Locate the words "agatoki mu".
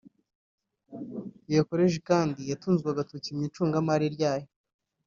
2.89-3.41